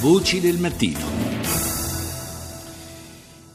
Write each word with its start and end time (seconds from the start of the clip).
Voci 0.00 0.38
del 0.38 0.58
mattino. 0.58 1.00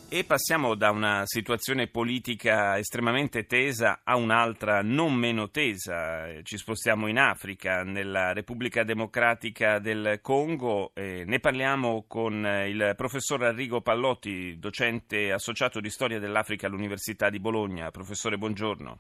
E 0.10 0.26
passiamo 0.26 0.76
da 0.76 0.92
una 0.92 1.22
situazione 1.24 1.88
politica 1.88 2.78
estremamente 2.78 3.46
tesa 3.46 4.02
a 4.04 4.18
un'altra 4.18 4.82
non 4.82 5.14
meno 5.14 5.52
tesa. 5.52 6.42
Ci 6.44 6.58
spostiamo 6.58 7.08
in 7.08 7.18
Africa, 7.18 7.84
nella 7.84 8.34
Repubblica 8.34 8.84
Democratica 8.84 9.80
del 9.80 10.20
Congo. 10.22 10.92
E 10.94 11.24
ne 11.26 11.40
parliamo 11.40 12.04
con 12.10 12.46
il 12.68 12.94
professor 12.98 13.44
Arrigo 13.44 13.80
Pallotti, 13.80 14.60
docente 14.60 15.32
associato 15.32 15.80
di 15.80 15.90
storia 15.90 16.20
dell'Africa 16.20 16.68
all'Università 16.68 17.30
di 17.30 17.40
Bologna. 17.40 17.90
Professore, 17.90 18.38
buongiorno. 18.38 19.00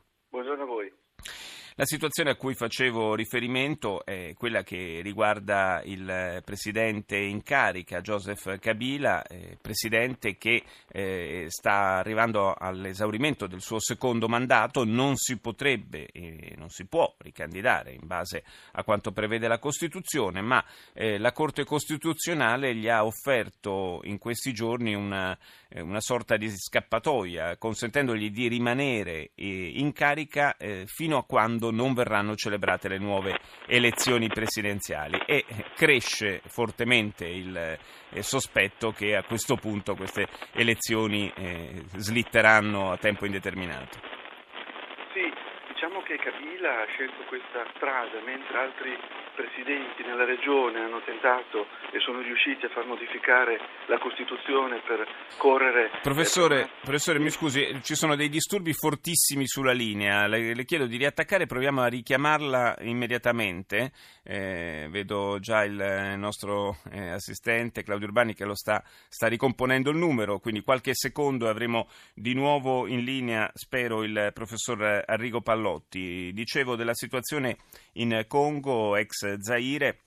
La 1.75 1.85
situazione 1.85 2.29
a 2.29 2.35
cui 2.35 2.53
facevo 2.53 3.15
riferimento 3.15 4.05
è 4.05 4.35
quella 4.37 4.61
che 4.61 4.99
riguarda 5.01 5.81
il 5.83 6.39
presidente 6.45 7.17
in 7.17 7.41
carica, 7.41 7.99
Joseph 7.99 8.59
Kabila, 8.59 9.23
eh, 9.23 9.57
presidente 9.59 10.37
che 10.37 10.63
eh, 10.87 11.45
sta 11.47 11.97
arrivando 11.97 12.53
all'esaurimento 12.53 13.47
del 13.47 13.61
suo 13.61 13.79
secondo 13.79 14.27
mandato, 14.27 14.83
non 14.85 15.15
si 15.15 15.39
potrebbe 15.39 16.09
e 16.11 16.53
non 16.57 16.69
si 16.69 16.85
può 16.85 17.11
ricandidare 17.17 17.93
in 17.93 18.05
base 18.05 18.43
a 18.73 18.83
quanto 18.83 19.11
prevede 19.11 19.47
la 19.47 19.57
Costituzione, 19.57 20.41
ma 20.41 20.63
eh, 20.93 21.17
la 21.17 21.31
Corte 21.31 21.63
Costituzionale 21.63 22.75
gli 22.75 22.87
ha 22.87 23.03
offerto 23.03 24.01
in 24.03 24.19
questi 24.19 24.53
giorni 24.53 24.93
una, 24.93 25.35
eh, 25.69 25.81
una 25.81 26.01
sorta 26.01 26.37
di 26.37 26.51
scappatoia, 26.51 27.57
consentendogli 27.57 28.29
di 28.29 28.47
rimanere 28.47 29.31
eh, 29.33 29.71
in 29.79 29.91
carica 29.91 30.55
eh, 30.57 30.83
fino 30.85 31.17
a 31.17 31.25
quando 31.25 31.61
quando 31.63 31.71
non 31.71 31.93
verranno 31.93 32.35
celebrate 32.35 32.89
le 32.89 32.97
nuove 32.97 33.39
elezioni 33.67 34.27
presidenziali 34.27 35.17
e 35.25 35.45
cresce 35.75 36.41
fortemente 36.47 37.25
il 37.25 37.55
eh, 37.55 38.21
sospetto 38.21 38.91
che 38.91 39.15
a 39.15 39.23
questo 39.23 39.55
punto 39.55 39.95
queste 39.95 40.27
elezioni 40.53 41.31
eh, 41.33 41.83
slitteranno 41.95 42.91
a 42.91 42.97
tempo 42.97 43.25
indeterminato. 43.25 43.99
Sì, 45.13 45.31
diciamo 45.69 46.01
che 46.01 46.17
Kabila 46.17 46.81
ha 46.81 46.85
scelto 46.87 47.23
questa 47.29 47.65
strada 47.75 48.19
mentre 48.25 48.57
altri 48.57 48.97
presidenti 49.35 50.03
nella 50.03 50.25
regione 50.25 50.79
hanno 50.79 51.01
tentato 51.03 51.67
e 51.91 51.99
sono 51.99 52.21
riusciti 52.21 52.65
a 52.65 52.69
far 52.69 52.85
modificare 52.85 53.59
la 53.87 53.97
Costituzione 53.99 54.81
per 54.85 55.05
correre. 55.37 55.89
Professore, 56.01 56.69
professore 56.81 57.19
mi 57.19 57.29
scusi, 57.29 57.79
ci 57.81 57.95
sono 57.95 58.15
dei 58.15 58.29
disturbi 58.29 58.73
fortissimi 58.73 59.47
sulla 59.47 59.73
linea. 59.73 60.27
Le, 60.27 60.53
le 60.53 60.65
chiedo 60.65 60.85
di 60.85 60.97
riattaccare, 60.97 61.45
proviamo 61.45 61.81
a 61.81 61.87
richiamarla 61.87 62.77
immediatamente. 62.81 63.91
Eh, 64.23 64.87
vedo 64.89 65.39
già 65.39 65.63
il 65.63 66.15
nostro 66.17 66.77
eh, 66.91 67.09
assistente 67.09 67.83
Claudio 67.83 68.07
Urbani 68.07 68.33
che 68.33 68.45
lo 68.45 68.55
sta, 68.55 68.81
sta 69.09 69.27
ricomponendo 69.27 69.89
il 69.89 69.97
numero, 69.97 70.39
quindi 70.39 70.61
qualche 70.61 70.93
secondo 70.93 71.49
avremo 71.49 71.87
di 72.13 72.33
nuovo 72.33 72.87
in 72.87 73.03
linea, 73.03 73.49
spero, 73.53 74.03
il 74.03 74.31
professor 74.33 75.03
Arrigo 75.05 75.41
Pallotti. 75.41 76.31
Dicevo 76.33 76.75
della 76.75 76.93
situazione 76.93 77.57
in 77.93 78.25
Congo, 78.27 78.95
ex 78.95 79.22
Zaire 79.39 80.03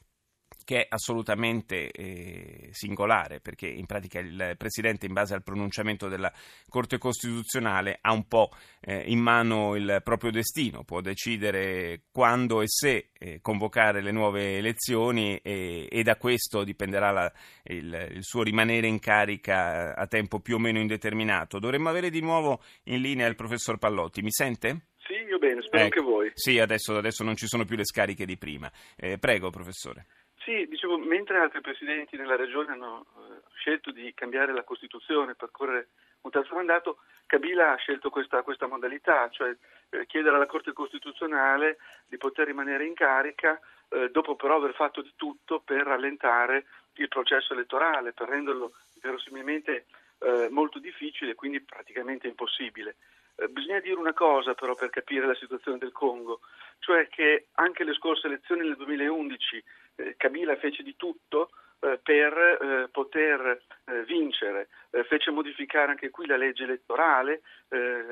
che 0.67 0.83
è 0.83 0.87
assolutamente 0.89 1.93
eh, 1.93 2.71
singolare 2.73 3.41
perché 3.41 3.69
in 3.69 3.87
pratica 3.87 4.19
il 4.19 4.57
Presidente 4.59 5.07
in 5.07 5.13
base 5.13 5.33
al 5.33 5.45
pronunciamento 5.45 6.09
della 6.09 6.33
Corte 6.69 6.99
Costituzionale 6.99 7.99
ha 8.01 8.13
un 8.13 8.27
po' 8.27 8.51
eh, 8.81 9.05
in 9.07 9.21
mano 9.21 9.77
il 9.77 10.01
proprio 10.03 10.33
destino, 10.33 10.83
può 10.83 11.01
decidere 11.01 12.03
quando 12.11 12.63
e 12.63 12.65
se 12.67 13.11
eh, 13.13 13.41
convocare 13.41 14.03
le 14.03 14.11
nuove 14.11 14.57
elezioni 14.57 15.37
e, 15.37 15.87
e 15.89 16.03
da 16.03 16.17
questo 16.17 16.65
dipenderà 16.65 17.13
la, 17.13 17.33
il, 17.65 18.09
il, 18.15 18.25
suo 18.25 18.43
rimanere 18.43 18.89
in 18.89 18.99
carica 18.99 19.95
a 19.95 20.07
tempo 20.09 20.41
più 20.41 20.57
o 20.57 20.59
meno 20.59 20.81
indeterminato. 20.81 21.61
Dovremmo 21.61 21.91
avere 21.91 22.11
di 22.11 22.21
nuovo 22.21 22.61
in 22.85 23.03
linea 23.03 23.29
il 23.29 23.37
professor 23.37 23.79
Pallotti, 23.79 24.21
mi 24.21 24.33
sente? 24.33 24.87
Sì, 25.37 25.39
io 25.39 25.39
bene, 25.39 25.63
spero 25.63 25.87
eh, 25.87 25.91
che 25.91 26.01
voi. 26.01 26.31
Sì, 26.35 26.59
adesso, 26.59 26.97
adesso, 26.97 27.23
non 27.23 27.37
ci 27.37 27.47
sono 27.47 27.65
più 27.65 27.77
le 27.77 27.85
scariche 27.85 28.25
di 28.25 28.37
prima. 28.37 28.71
Eh, 28.97 29.19
prego, 29.19 29.51
professore. 29.51 30.07
Sì, 30.39 30.67
dicevo, 30.69 30.97
mentre 30.99 31.39
altri 31.39 31.61
presidenti 31.61 32.17
nella 32.17 32.37
regione 32.37 32.73
hanno 32.73 33.07
eh, 33.17 33.43
scelto 33.59 33.91
di 33.91 34.13
cambiare 34.15 34.53
la 34.53 34.63
Costituzione 34.63 35.35
per 35.35 35.51
correre 35.51 35.89
un 36.23 36.31
terzo 36.31 36.55
mandato, 36.55 36.99
Kabila 37.27 37.73
ha 37.73 37.77
scelto 37.77 38.11
questa, 38.11 38.43
questa 38.43 38.67
modalità, 38.67 39.29
cioè 39.31 39.55
eh, 39.91 40.07
chiedere 40.07 40.37
alla 40.37 40.47
Corte 40.47 40.73
Costituzionale 40.73 41.79
di 42.07 42.17
poter 42.17 42.47
rimanere 42.47 42.87
in 42.87 42.95
carica 42.95 43.61
eh, 43.89 44.11
dopo 44.11 44.37
però 44.37 44.57
aver 44.57 44.75
fatto 44.75 45.03
di 45.03 45.13
tutto 45.17 45.61
per 45.61 45.83
rallentare 45.83 46.67
il 46.95 47.09
processo 47.09 47.53
elettorale, 47.53 48.13
per 48.13 48.29
renderlo 48.29 48.73
verosimilmente 49.03 49.87
eh, 50.19 50.49
molto 50.51 50.79
difficile 50.79 51.33
e 51.33 51.35
quindi 51.35 51.61
praticamente 51.61 52.27
impossibile. 52.27 52.97
Eh, 53.37 53.49
bisogna 53.49 53.81
dire 53.81 53.97
una 53.97 54.15
cosa 54.15 54.55
però 54.55 54.75
per 54.75 54.91
capire 54.91 55.27
la 55.27 55.35
situazione 55.35 55.79
del 55.79 55.93
Congo, 55.93 56.41
cioè 56.79 57.07
che 57.09 57.49
anche 57.55 57.85
le 57.85 57.95
scorse 57.95 58.27
elezioni 58.27 58.63
nel 58.63 58.77
2011 58.77 59.65
eh, 59.97 60.15
Kabila 60.17 60.57
fece 60.57 60.83
di 60.83 60.97
tutto 60.97 61.51
eh, 61.81 62.01
per 62.03 62.33
eh, 62.33 62.89
poter 62.91 63.61
eh, 63.85 64.05
vincere, 64.05 64.69
fece 65.07 65.31
modificare 65.31 65.91
anche 65.91 66.09
qui 66.09 66.27
la 66.27 66.39
legge 66.39 66.65
elettorale 66.65 67.43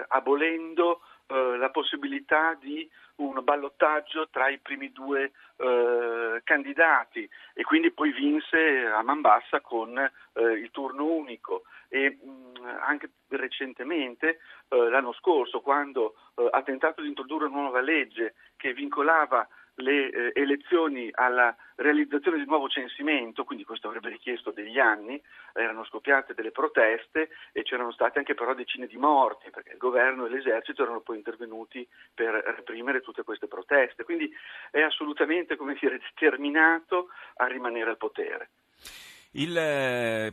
abolendo 0.08 1.00
la 1.26 1.70
possibilità 1.70 2.54
di 2.54 2.88
un 3.16 3.40
ballottaggio 3.42 4.28
tra 4.28 4.48
i 4.48 4.58
primi 4.58 4.92
due 4.92 5.32
eh, 5.56 6.40
candidati. 6.44 7.28
E 7.54 7.62
quindi 7.62 7.92
poi 7.92 8.12
vinse 8.12 8.86
a 8.86 9.02
man 9.02 9.20
bassa 9.20 9.60
con 9.60 9.96
eh, 9.98 10.42
il 10.42 10.70
turno 10.70 11.04
unico. 11.04 11.64
E 11.88 12.18
mh, 12.20 12.66
anche 12.80 13.10
recentemente 13.28 14.40
eh, 14.68 14.88
l'anno 14.88 15.12
scorso 15.12 15.60
quando 15.60 16.14
eh, 16.36 16.48
ha 16.50 16.62
tentato 16.62 17.02
di 17.02 17.08
introdurre 17.08 17.46
una 17.46 17.60
nuova 17.60 17.80
legge 17.80 18.34
che 18.56 18.72
vincolava 18.72 19.46
le 19.76 20.10
eh, 20.10 20.32
elezioni 20.34 21.08
alla 21.12 21.54
realizzazione 21.76 22.36
di 22.36 22.44
un 22.44 22.50
nuovo 22.50 22.68
censimento, 22.68 23.44
quindi 23.44 23.64
questo 23.64 23.88
avrebbe 23.88 24.08
richiesto 24.08 24.50
degli 24.50 24.78
anni, 24.78 25.20
erano 25.52 25.84
scoppiate 25.84 26.34
delle 26.34 26.52
proteste 26.52 27.30
e 27.52 27.62
c'erano 27.62 27.92
state 27.92 28.18
anche 28.18 28.34
però 28.34 28.54
decine 28.54 28.86
di 28.86 28.96
morti, 28.96 29.50
perché 29.50 29.72
il 29.72 29.78
governo 29.78 30.26
e 30.26 30.30
l'esercito 30.30 30.82
erano 30.82 31.00
poi 31.00 31.16
intervenuti 31.16 31.86
per 32.14 32.32
reprimere 32.32 33.00
tutte 33.00 33.24
queste 33.24 33.48
proteste, 33.48 34.04
quindi 34.04 34.30
è 34.70 34.80
assolutamente 34.80 35.56
come 35.56 35.76
dire, 35.80 35.98
determinato 35.98 37.08
a 37.36 37.46
rimanere 37.46 37.90
al 37.90 37.96
potere. 37.96 38.50
Il, 39.36 39.56
eh, 39.56 40.32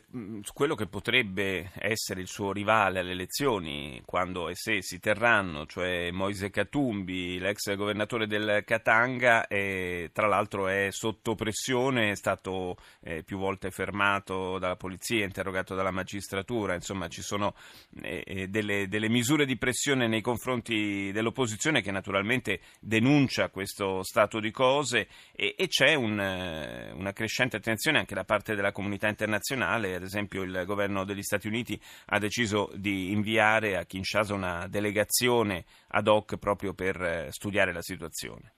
quello 0.53 0.75
che 0.75 0.85
potrebbe 0.85 1.71
essere 1.79 2.21
il 2.21 2.27
suo 2.27 2.51
rivale 2.51 2.99
alle 2.99 3.13
elezioni, 3.13 3.99
quando 4.05 4.47
e 4.47 4.53
se 4.53 4.83
si 4.83 4.99
terranno, 4.99 5.65
cioè 5.65 6.11
Moise 6.11 6.51
Katumbi, 6.51 7.39
l'ex 7.39 7.75
governatore 7.75 8.27
del 8.27 8.61
Katanga, 8.63 9.47
e, 9.47 10.11
tra 10.13 10.27
l'altro 10.27 10.67
è 10.67 10.89
sotto 10.91 11.33
pressione, 11.33 12.11
è 12.11 12.15
stato 12.15 12.77
eh, 13.01 13.23
più 13.23 13.39
volte 13.39 13.71
fermato 13.71 14.59
dalla 14.59 14.75
polizia, 14.75 15.25
interrogato 15.25 15.73
dalla 15.73 15.89
magistratura, 15.89 16.75
insomma 16.75 17.07
ci 17.07 17.23
sono 17.23 17.55
eh, 18.03 18.23
eh 18.23 18.47
delle, 18.49 18.87
delle, 18.87 19.09
misure 19.09 19.47
di 19.47 19.57
pressione 19.57 20.07
nei 20.07 20.21
confronti 20.21 21.11
dell'opposizione 21.11 21.81
che 21.81 21.89
naturalmente 21.89 22.59
denuncia 22.79 23.49
questo 23.49 24.03
stato 24.03 24.39
di 24.39 24.51
cose 24.51 25.07
e, 25.31 25.55
e 25.57 25.67
c'è 25.67 25.95
un, 25.95 26.19
eh, 26.19 26.91
una 26.91 27.13
crescente 27.13 27.55
attenzione 27.55 27.97
anche 27.97 28.13
da 28.13 28.25
parte 28.25 28.53
della 28.53 28.71
comunità 28.71 28.89
comunità 28.91 29.07
internazionale, 29.07 29.95
ad 29.95 30.03
esempio 30.03 30.41
il 30.41 30.63
governo 30.65 31.05
degli 31.05 31.21
Stati 31.21 31.47
Uniti 31.47 31.79
ha 32.07 32.19
deciso 32.19 32.69
di 32.73 33.11
inviare 33.11 33.77
a 33.77 33.85
Kinshasa 33.85 34.33
una 34.33 34.67
delegazione 34.67 35.63
ad 35.89 36.07
hoc 36.07 36.37
proprio 36.37 36.73
per 36.73 37.01
eh, 37.01 37.31
studiare 37.31 37.71
la 37.71 37.81
situazione. 37.81 38.53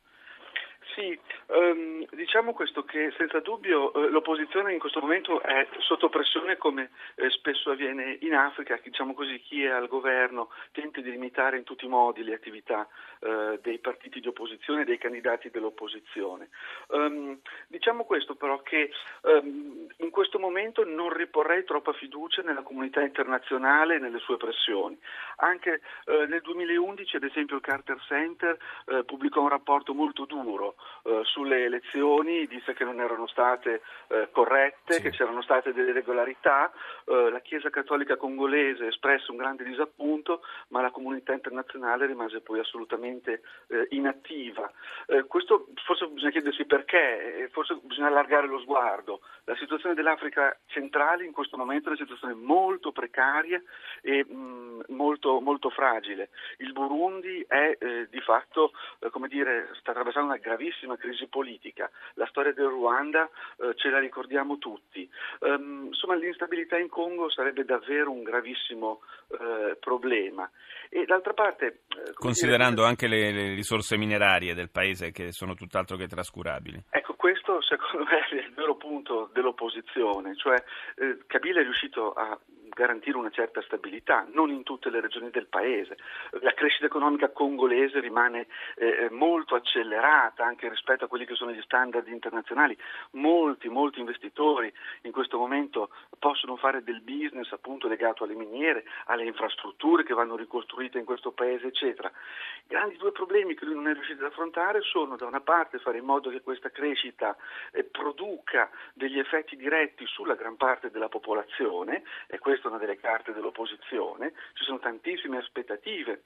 Sì, 0.96 1.20
um, 1.54 2.06
diciamo 2.12 2.54
questo 2.54 2.84
che 2.84 3.14
senza 3.18 3.40
dubbio 3.40 3.92
uh, 3.94 4.08
l'opposizione 4.10 4.74
in 4.74 4.80
questo 4.80 5.00
momento 5.00 5.42
è 5.42 5.68
sotto 5.80 6.10
pressione 6.10 6.58
come 6.58 6.92
eh, 7.16 7.30
spesso 7.30 7.72
avviene 7.72 8.18
in 8.22 8.34
Africa, 8.34 8.80
diciamo 8.82 9.14
così 9.14 9.40
chi 9.40 9.64
è 9.64 9.70
al 9.70 9.88
governo 9.88 10.50
tenta 10.72 11.02
di 11.02 11.12
limitare 11.12 11.58
in 11.58 11.64
tutti 11.64 11.86
i 11.86 11.90
modi 11.90 12.24
le 12.24 12.34
attività 12.34 12.88
uh, 13.20 13.60
dei 13.62 13.80
partiti 13.80 14.20
di 14.20 14.28
opposizione 14.28 14.82
e 14.82 14.86
dei 14.86 14.98
candidati 14.98 15.50
dell'opposizione. 15.50 16.50
Um, 16.88 17.40
diciamo 17.68 18.04
questo 18.04 18.36
però 18.36 18.62
che 18.62 18.92
um, 19.22 19.88
in 19.98 20.10
questo 20.10 20.40
momento 20.40 20.84
non 20.86 21.14
riporrei 21.14 21.64
troppa 21.64 21.94
fiducia 21.94 22.42
nella 22.42 22.64
comunità 22.64 23.02
internazionale 23.02 23.96
e 23.96 24.00
nelle 24.00 24.20
sue 24.20 24.38
pressioni. 24.38 24.98
Anche 25.38 25.82
uh, 26.06 26.28
nel 26.28 26.42
2011 26.42 27.16
ad 27.16 27.24
esempio 27.24 27.56
il 27.56 27.62
Carter 27.62 28.00
Center 28.08 28.58
pubblicò 29.06 29.42
un 29.42 29.50
rapporto 29.50 29.94
molto 29.94 30.26
duro 30.26 30.76
eh, 31.04 31.22
sulle 31.44 31.66
elezioni 31.66 32.48
disse 32.48 32.74
che 32.74 32.86
non 32.86 33.02
erano 33.02 33.28
state 33.28 33.82
eh, 34.08 34.30
corrette, 34.32 34.94
sì. 34.94 35.02
che 35.02 35.10
c'erano 35.12 35.42
state 35.42 35.74
delle 35.74 35.90
irregolarità, 35.90 36.72
eh, 37.06 37.30
la 37.30 37.42
Chiesa 37.42 37.70
Cattolica 37.70 38.16
congolese 38.16 38.88
espresse 38.88 39.30
un 39.32 39.38
grande 39.38 39.66
disappunto, 39.66 40.42
ma 40.70 40.82
la 40.82 40.92
comunità 40.92 41.34
internazionale 41.34 42.06
rimase 42.06 42.40
poi 42.40 42.60
assolutamente 42.60 43.42
eh, 43.68 43.88
inattiva. 43.90 44.72
Eh, 45.08 45.26
questo 45.26 45.68
forse 45.86 46.08
bisogna 46.08 46.32
chiedersi 46.32 46.66
perché, 46.66 47.50
forse 47.52 47.78
bisogna 47.84 48.08
allargare 48.08 48.48
lo 48.48 48.60
sguardo. 48.60 49.20
La 49.46 49.56
situazione 49.58 49.96
dell'Africa 49.96 50.58
centrale 50.68 51.26
in 51.26 51.34
questo 51.34 51.58
momento 51.58 51.90
è 51.90 51.92
una 51.92 52.00
situazione 52.00 52.34
molto 52.34 52.94
precaria 52.94 53.62
e 54.02 54.24
mh, 54.26 54.34
mm, 54.34 54.82
molto, 54.88 55.42
molto, 55.42 55.70
fragile. 55.70 56.30
Il 56.58 56.72
Burundi 56.72 57.44
è 57.48 57.76
eh, 57.78 58.08
di 58.10 58.22
fatto, 58.22 58.72
eh, 59.00 59.10
come 59.10 59.28
dire, 59.28 59.70
sta 59.80 59.92
attraversando 59.92 60.30
una 60.30 60.38
gravissima 60.38 60.96
crisi 60.96 61.28
politica. 61.34 61.90
La 62.14 62.28
storia 62.28 62.54
del 62.54 62.68
Ruanda 62.68 63.28
eh, 63.58 63.74
ce 63.76 63.90
la 63.90 63.98
ricordiamo 63.98 64.60
tutti. 64.60 65.10
Um, 65.40 65.86
insomma, 65.88 66.14
l'instabilità 66.14 66.78
in 66.78 66.90
Congo 66.90 67.32
sarebbe 67.32 67.66
davvero 67.66 68.12
un 68.12 68.22
gravissimo 68.22 69.02
eh, 69.30 69.76
problema. 69.78 70.48
E 70.90 71.06
d'altra 71.06 71.34
parte... 71.34 71.86
Eh, 71.90 72.14
Considerando 72.14 72.82
dire, 72.82 72.88
anche 72.88 73.08
le, 73.08 73.32
le, 73.32 73.56
risorse 73.56 73.98
minerarie 73.98 74.54
del 74.54 74.70
paese 74.70 75.12
che 75.12 75.32
sono 75.32 75.56
tutt'altro 75.56 75.98
che 75.98 76.06
trascurabili. 76.06 76.84
Ecco, 76.92 77.16
questo 77.16 77.60
secondo 77.66 78.06
me 78.06 78.20
è 78.30 78.46
il 78.46 78.54
vero 78.54 78.76
punto 78.76 79.32
dell'opposizione, 79.34 80.36
cioè 80.36 80.62
eh, 80.98 81.18
Kabila 81.26 81.62
è 81.62 81.64
riuscito 81.64 82.14
a 82.14 82.38
garantire 82.74 83.18
una 83.18 83.30
certa 83.30 83.62
stabilità, 83.62 84.28
non 84.32 84.50
in 84.50 84.64
tutte 84.64 84.90
le 84.90 85.00
regioni 85.00 85.30
del 85.30 85.48
paese. 85.48 85.98
La 86.42 86.54
crescita 86.54 86.86
economica 86.86 87.30
congolese 87.30 88.00
rimane 88.00 88.48
eh, 88.76 89.10
molto 89.12 89.56
accelerata 89.56 90.44
anche 90.44 90.70
rispetto 90.70 91.06
a 91.06 91.08
quelli 91.08 91.26
che 91.26 91.36
sono 91.36 91.52
gli 91.52 91.62
standard 91.62 92.08
internazionali. 92.08 92.78
Molti, 93.12 93.70
molti 93.70 94.00
investitori 94.00 94.74
in 95.02 95.12
questo 95.12 95.38
momento 95.38 95.90
possono 96.20 96.56
fare 96.56 96.84
del 96.84 97.02
business 97.02 97.52
appunto 97.52 97.88
legato 97.88 98.24
alle 98.24 98.36
miniere, 98.36 98.86
alle 99.06 99.26
infrastrutture 99.26 100.04
che 100.04 100.14
vanno 100.14 100.36
ricostruite 100.36 100.98
in 100.98 101.06
questo 101.06 101.32
paese, 101.32 101.68
eccetera. 101.68 102.10
I 102.10 102.68
grandi 102.68 102.98
due 102.98 103.12
problemi 103.12 103.56
che 103.56 103.66
lui 103.66 103.76
non 103.76 103.88
è 103.88 103.94
riuscito 103.94 104.26
ad 104.26 104.32
affrontare 104.32 104.82
sono 104.82 105.16
da 105.16 105.26
una 105.26 105.42
parte 105.42 105.80
fare 105.80 105.98
in 105.98 106.06
modo 106.06 106.30
che 106.30 106.42
questa 106.42 106.70
crescita 106.70 107.36
eh, 107.72 107.84
produca 107.84 108.70
degli 108.94 109.20
effetti 109.20 109.56
diretti 109.56 110.06
sulla 110.08 110.36
gran 110.36 110.56
parte 110.56 110.90
della 110.90 111.10
popolazione 111.10 112.04
e 112.28 112.40
questo 112.40 112.63
questa 112.64 112.68
è 112.68 112.68
una 112.70 112.78
delle 112.78 112.98
carte 112.98 113.34
dell'opposizione, 113.34 114.34
ci 114.54 114.64
sono 114.64 114.80
tantissime 114.80 115.38
aspettative 115.38 116.24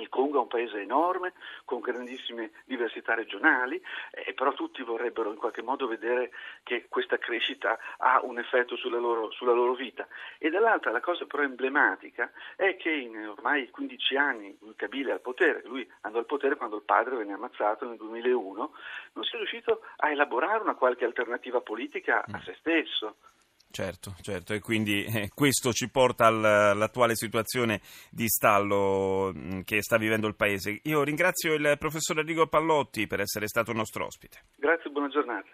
il 0.00 0.08
Congo 0.08 0.38
è 0.38 0.40
un 0.40 0.46
paese 0.46 0.80
enorme, 0.80 1.34
con 1.66 1.80
grandissime 1.80 2.52
diversità 2.64 3.14
regionali, 3.14 3.82
eh, 4.12 4.32
però 4.32 4.54
tutti 4.54 4.82
vorrebbero 4.82 5.30
in 5.30 5.36
qualche 5.36 5.60
modo 5.60 5.86
vedere 5.86 6.30
che 6.62 6.86
questa 6.88 7.18
crescita 7.18 7.78
ha 7.98 8.20
un 8.22 8.38
effetto 8.38 8.76
sulla 8.76 8.98
loro, 8.98 9.30
sulla 9.32 9.52
loro 9.52 9.74
vita. 9.74 10.08
E 10.38 10.48
dall'altra 10.48 10.90
la 10.90 11.00
cosa 11.00 11.26
però 11.26 11.42
emblematica 11.42 12.32
è 12.56 12.76
che 12.76 12.90
in 12.90 13.28
ormai 13.28 13.68
15 13.68 14.16
anni 14.16 14.56
lui 14.60 14.74
Kabila 14.74 15.10
è 15.10 15.12
al 15.12 15.20
potere, 15.20 15.62
lui 15.64 15.86
andò 16.02 16.18
al 16.18 16.26
potere 16.26 16.56
quando 16.56 16.76
il 16.76 16.82
padre 16.82 17.16
venne 17.16 17.34
ammazzato 17.34 17.86
nel 17.86 17.98
2001, 17.98 18.72
non 19.12 19.24
si 19.24 19.34
è 19.34 19.36
riuscito 19.36 19.82
a 19.96 20.10
elaborare 20.10 20.62
una 20.62 20.76
qualche 20.76 21.04
alternativa 21.04 21.60
politica 21.60 22.24
a 22.26 22.40
se 22.40 22.54
stesso. 22.58 23.16
Certo, 23.72 24.16
certo, 24.20 24.52
e 24.52 24.58
quindi 24.58 25.04
eh, 25.04 25.30
questo 25.32 25.72
ci 25.72 25.88
porta 25.88 26.26
al, 26.26 26.44
all'attuale 26.44 27.14
situazione 27.14 27.80
di 28.10 28.28
stallo 28.28 29.32
mh, 29.32 29.38
mm, 29.38 29.60
che 29.60 29.80
sta 29.80 29.96
vivendo 29.96 30.26
il 30.26 30.34
Paese. 30.34 30.80
Io 30.84 31.04
ringrazio 31.04 31.54
il 31.54 31.76
professor 31.78 32.18
Enrico 32.18 32.48
Pallotti 32.48 33.06
per 33.06 33.20
essere 33.20 33.46
stato 33.46 33.72
nostro 33.72 34.06
ospite. 34.06 34.38
Grazie, 34.56 34.90
buona 34.90 35.08
giornata. 35.08 35.50